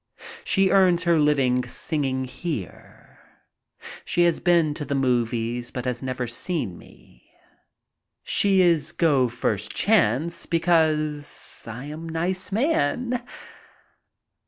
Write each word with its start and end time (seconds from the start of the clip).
She 0.43 0.71
earns 0.71 1.03
her 1.03 1.19
living 1.19 1.63
singing 1.67 2.25
here. 2.25 3.19
She 4.03 4.23
has 4.23 4.39
been 4.39 4.73
to 4.73 4.83
the 4.83 4.95
movies, 4.95 5.69
but 5.69 5.85
has 5.85 6.01
never 6.01 6.25
seen 6.25 6.75
me. 6.75 7.31
She 8.23 8.61
"is 8.63 8.93
go 8.93 9.29
first 9.29 9.75
chance 9.75 10.47
because 10.47 11.65
I 11.69 11.85
am 11.85 12.09
nice 12.09 12.51
man." 12.51 13.23